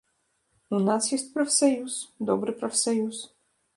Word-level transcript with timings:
У 0.77 0.79
нас 0.87 1.09
ёсць 1.17 1.27
прафсаюз, 1.35 1.99
добры 2.31 2.51
прафсаюз. 2.63 3.25